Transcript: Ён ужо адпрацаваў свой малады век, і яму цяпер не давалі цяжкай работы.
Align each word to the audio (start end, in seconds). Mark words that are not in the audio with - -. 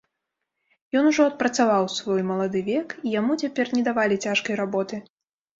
Ён 1.01 1.09
ужо 1.09 1.27
адпрацаваў 1.31 1.83
свой 1.97 2.21
малады 2.31 2.63
век, 2.71 2.97
і 3.05 3.15
яму 3.19 3.39
цяпер 3.45 3.65
не 3.79 3.87
давалі 3.89 4.15
цяжкай 4.29 4.61
работы. 4.65 4.95